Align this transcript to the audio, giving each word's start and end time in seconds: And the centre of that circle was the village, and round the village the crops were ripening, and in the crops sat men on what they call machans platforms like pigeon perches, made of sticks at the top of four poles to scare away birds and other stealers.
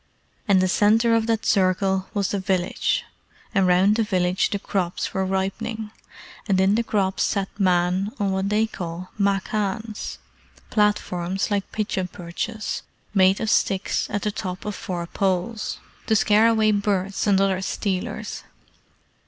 And 0.47 0.61
the 0.61 0.67
centre 0.67 1.13
of 1.13 1.27
that 1.27 1.45
circle 1.45 2.07
was 2.15 2.29
the 2.29 2.39
village, 2.39 3.03
and 3.53 3.67
round 3.67 3.97
the 3.97 4.03
village 4.03 4.49
the 4.49 4.57
crops 4.57 5.13
were 5.13 5.23
ripening, 5.27 5.91
and 6.49 6.59
in 6.59 6.73
the 6.73 6.81
crops 6.81 7.21
sat 7.21 7.49
men 7.59 8.09
on 8.19 8.31
what 8.31 8.49
they 8.49 8.65
call 8.65 9.11
machans 9.19 10.17
platforms 10.71 11.51
like 11.51 11.71
pigeon 11.71 12.07
perches, 12.07 12.81
made 13.13 13.39
of 13.39 13.51
sticks 13.51 14.09
at 14.09 14.23
the 14.23 14.31
top 14.31 14.65
of 14.65 14.73
four 14.73 15.05
poles 15.05 15.77
to 16.07 16.15
scare 16.15 16.47
away 16.47 16.71
birds 16.71 17.27
and 17.27 17.39
other 17.39 17.61
stealers. 17.61 18.41